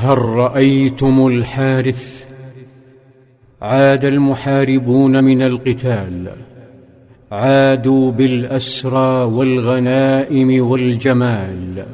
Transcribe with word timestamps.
هل 0.00 0.18
رأيتم 0.18 1.26
الحارث؟ 1.26 2.26
عاد 3.62 4.04
المحاربون 4.04 5.24
من 5.24 5.42
القتال. 5.42 6.28
عادوا 7.32 8.10
بالأسرى 8.10 9.24
والغنائم 9.24 10.66
والجمال. 10.66 11.86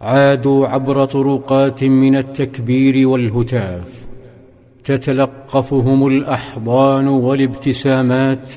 عادوا 0.00 0.66
عبر 0.66 1.04
طرقات 1.04 1.84
من 1.84 2.16
التكبير 2.16 3.08
والهتاف. 3.08 4.08
تتلقفهم 4.84 6.06
الأحضان 6.06 7.08
والابتسامات 7.08 8.52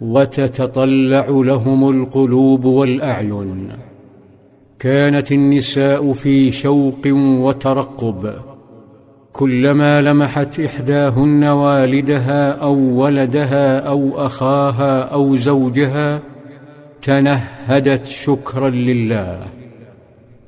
وتتطلع 0.00 1.26
لهم 1.28 1.90
القلوب 1.90 2.64
والأعين. 2.64 3.87
كانت 4.78 5.32
النساء 5.32 6.12
في 6.12 6.50
شوق 6.50 7.06
وترقب. 7.14 8.34
كلما 9.32 10.02
لمحت 10.02 10.60
إحداهن 10.60 11.44
والدها 11.44 12.50
أو 12.50 12.74
ولدها 12.74 13.78
أو 13.78 14.26
أخاها 14.26 15.00
أو 15.00 15.36
زوجها 15.36 16.20
تنهدت 17.02 18.06
شكرا 18.06 18.70
لله. 18.70 19.42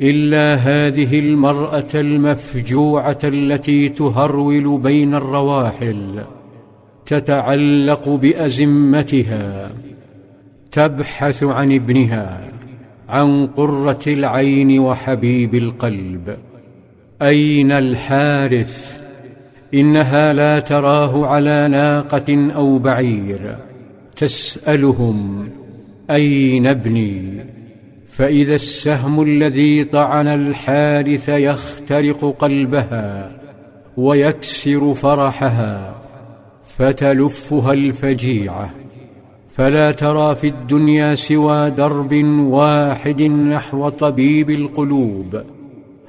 إلا 0.00 0.54
هذه 0.54 1.18
المرأة 1.18 1.88
المفجوعة 1.94 3.18
التي 3.24 3.88
تهرول 3.88 4.78
بين 4.78 5.14
الرواحل 5.14 6.24
تتعلق 7.06 8.08
بأزمتها 8.08 9.70
تبحث 10.72 11.44
عن 11.44 11.72
ابنها. 11.72 12.48
عن 13.10 13.46
قرة 13.46 14.00
العين 14.06 14.78
وحبيب 14.78 15.54
القلب. 15.54 16.36
أين 17.22 17.72
الحارث؟ 17.72 19.00
إنها 19.74 20.32
لا 20.32 20.60
تراه 20.60 21.26
على 21.26 21.68
ناقة 21.68 22.52
أو 22.54 22.78
بعير. 22.78 23.56
تسألهم 24.16 25.48
أين 26.10 26.66
ابني؟ 26.66 27.44
فإذا 28.08 28.54
السهم 28.54 29.22
الذي 29.22 29.84
طعن 29.84 30.28
الحارث 30.28 31.28
يخترق 31.28 32.36
قلبها 32.38 33.32
ويكسر 33.96 34.94
فرحها 34.94 35.94
فتلفها 36.64 37.72
الفجيعة. 37.72 38.70
فلا 39.50 39.92
ترى 39.92 40.34
في 40.34 40.46
الدنيا 40.46 41.14
سوى 41.14 41.70
درب 41.70 42.24
واحد 42.40 43.22
نحو 43.22 43.88
طبيب 43.88 44.50
القلوب. 44.50 45.42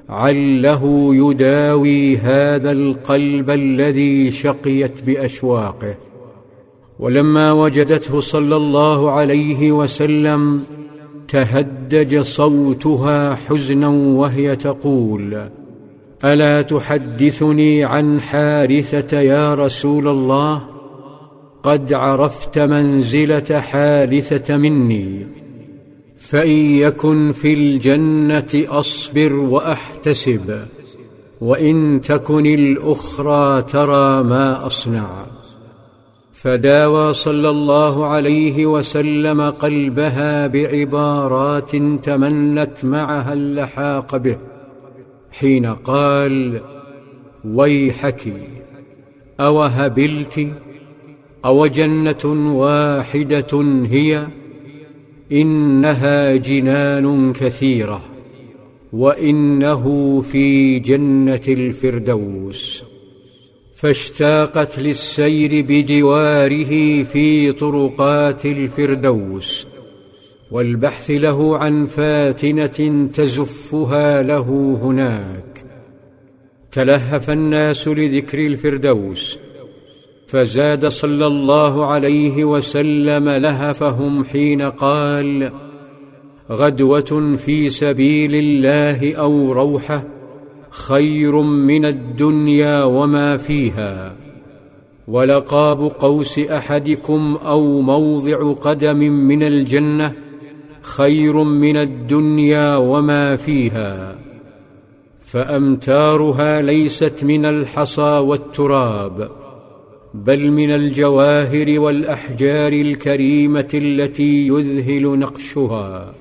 عله 0.09 1.15
يداوي 1.15 2.17
هذا 2.17 2.71
القلب 2.71 3.49
الذي 3.49 4.31
شقيت 4.31 5.03
بأشواقه. 5.03 5.95
ولما 6.99 7.51
وجدته 7.51 8.19
صلى 8.19 8.55
الله 8.55 9.11
عليه 9.11 9.71
وسلم 9.71 10.63
تهدج 11.27 12.19
صوتها 12.19 13.35
حزنا 13.35 13.87
وهي 13.87 14.55
تقول 14.55 15.49
ألا 16.23 16.61
تحدثني 16.61 17.83
عن 17.83 18.21
حارثة 18.21 19.19
يا 19.19 19.53
رسول 19.53 20.07
الله؟ 20.07 20.70
قد 21.63 21.93
عرفت 21.93 22.59
منزلة 22.59 23.59
حارثه 23.59 24.57
مني 24.57 25.27
فإن 26.17 26.49
يكن 26.85 27.31
في 27.31 27.53
الجنة 27.53 28.49
أصبر 28.53 29.33
وأحتسب 29.33 30.65
وإن 31.41 32.01
تكن 32.01 32.45
الأخرى 32.45 33.61
ترى 33.61 34.23
ما 34.23 34.65
أصنع. 34.65 35.25
فداوى 36.31 37.13
صلى 37.13 37.49
الله 37.49 38.05
عليه 38.05 38.65
وسلم 38.65 39.41
قلبها 39.41 40.47
بعبارات 40.47 41.75
تمنت 42.05 42.85
معها 42.85 43.33
اللحاق 43.33 44.17
به 44.17 44.37
حين 45.31 45.65
قال 45.65 46.61
ويحك 47.45 48.33
أوهبلت 49.39 50.47
أو 51.45 51.67
جنة 51.67 52.53
واحدة 52.55 53.61
هي 53.89 54.27
إنها 55.31 56.35
جنان 56.35 57.33
كثيرة 57.33 58.01
وإنه 58.93 60.21
في 60.21 60.79
جنة 60.79 61.41
الفردوس. 61.47 62.83
فاشتاقت 63.75 64.79
للسير 64.79 65.65
بجواره 65.69 67.03
في 67.03 67.51
طرقات 67.51 68.45
الفردوس 68.45 69.67
والبحث 70.51 71.11
له 71.11 71.57
عن 71.57 71.85
فاتنة 71.85 73.07
تزفها 73.13 74.21
له 74.21 74.79
هناك. 74.83 75.63
تلهف 76.71 77.29
الناس 77.29 77.87
لذكر 77.87 78.39
الفردوس 78.39 79.39
فزاد 80.31 80.87
صلى 80.87 81.27
الله 81.27 81.85
عليه 81.85 82.45
وسلم 82.45 83.29
لهفهم 83.29 84.23
حين 84.23 84.61
قال 84.61 85.51
غدوة 86.51 87.35
في 87.37 87.69
سبيل 87.69 88.35
الله 88.35 89.15
أو 89.15 89.51
روحة 89.51 90.03
خير 90.69 91.41
من 91.41 91.85
الدنيا 91.85 92.83
وما 92.83 93.37
فيها. 93.37 94.15
ولقاب 95.07 95.81
قوس 95.81 96.39
أحدكم 96.39 97.37
أو 97.45 97.81
موضع 97.81 98.53
قدم 98.53 98.97
من 98.97 99.43
الجنة 99.43 100.13
خير 100.81 101.43
من 101.43 101.77
الدنيا 101.77 102.75
وما 102.75 103.35
فيها. 103.35 104.15
فأمتارها 105.19 106.61
ليست 106.61 107.23
من 107.23 107.45
الحصى 107.45 108.17
والتراب. 108.17 109.40
بل 110.13 110.51
من 110.51 110.71
الجواهر 110.71 111.79
والأحجار 111.79 112.73
الكريمة 112.73 113.69
التي 113.73 114.47
يذهل 114.47 115.19
نقشها. 115.19 116.13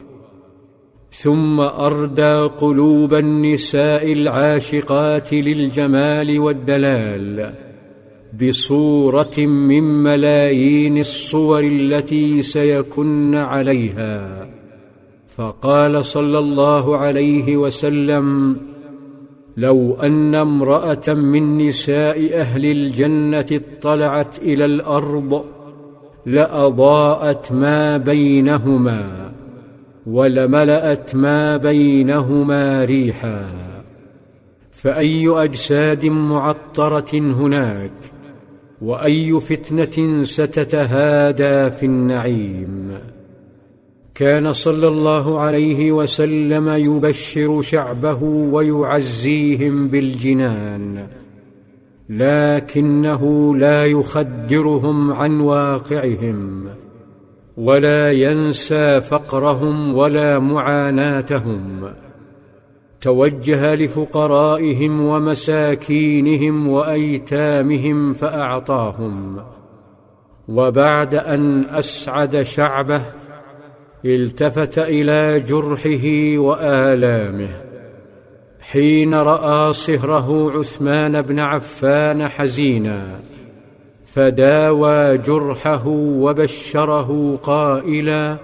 ثم 1.10 1.60
أردى 1.60 2.36
قلوب 2.58 3.14
النساء 3.14 4.12
العاشقات 4.12 5.34
للجمال 5.34 6.38
والدلال 6.38 7.54
بصورة 8.42 9.38
من 9.38 9.82
ملايين 9.82 10.98
الصور 10.98 11.60
التي 11.60 12.42
سيكن 12.42 13.34
عليها. 13.34 14.48
فقال 15.36 16.04
صلى 16.04 16.38
الله 16.38 16.96
عليه 16.96 17.56
وسلم 17.56 18.56
لو 19.60 19.94
أن 20.02 20.34
امرأة 20.34 21.08
من 21.08 21.58
نساء 21.58 22.40
أهل 22.40 22.66
الجنة 22.66 23.46
اطلعت 23.52 24.38
إلى 24.38 24.64
الأرض 24.64 25.44
لأضاءت 26.26 27.52
ما 27.52 27.96
بينهما 27.96 29.32
ولملأت 30.06 31.16
ما 31.16 31.56
بينهما 31.56 32.84
ريحا. 32.84 33.44
فأي 34.72 35.44
أجساد 35.44 36.06
معطرة 36.06 37.10
هناك؟ 37.14 37.92
وأي 38.82 39.40
فتنة 39.40 40.22
ستتهادى 40.22 41.70
في 41.70 41.86
النعيم؟ 41.86 42.98
كان 44.20 44.52
صلى 44.52 44.88
الله 44.88 45.40
عليه 45.40 45.92
وسلم 45.92 46.68
يبشر 46.68 47.62
شعبه 47.62 48.22
ويعزيهم 48.22 49.88
بالجنان 49.88 51.06
لكنه 52.08 53.54
لا 53.56 53.84
يخدرهم 53.84 55.12
عن 55.12 55.40
واقعهم 55.40 56.64
ولا 57.56 58.12
ينسى 58.12 59.00
فقرهم 59.00 59.94
ولا 59.94 60.38
معاناتهم. 60.38 61.92
توجه 63.00 63.74
لفقرائهم 63.74 65.00
ومساكينهم 65.00 66.68
وأيتامهم 66.68 68.12
فأعطاهم 68.12 69.40
وبعد 70.48 71.14
أن 71.14 71.64
أسعد 71.64 72.42
شعبه 72.42 73.02
التفت 74.04 74.78
إلى 74.78 75.40
جرحه 75.40 76.38
وآلامه. 76.38 77.48
حين 78.60 79.14
رأى 79.14 79.72
صهره 79.72 80.58
عثمان 80.58 81.22
بن 81.22 81.38
عفان 81.38 82.28
حزينا 82.28 83.20
فداوى 84.06 85.18
جرحه 85.18 85.86
وبشره 85.86 87.36
قائلا 87.36 88.38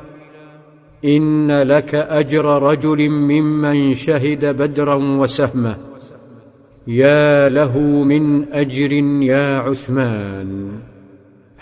إن 1.04 1.62
لك 1.62 1.94
أجر 1.94 2.62
رجل 2.62 3.08
ممن 3.08 3.94
شهد 3.94 4.62
بدرا 4.62 4.94
وسهمه. 4.94 5.76
يا 6.86 7.48
له 7.48 7.78
من 7.78 8.52
أجر 8.52 8.92
يا 9.22 9.58
عثمان. 9.58 10.70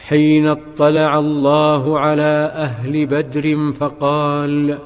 حين 0.09 0.47
اطلع 0.47 1.19
الله 1.19 1.99
على 1.99 2.53
أهل 2.55 3.07
بدر 3.07 3.73
فقال 3.73 4.79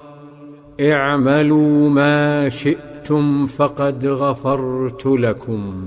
اعملوا 0.81 1.91
ما 1.91 2.49
شئتم 2.49 3.47
فقد 3.47 4.06
غفرت 4.06 5.06
لكم. 5.06 5.85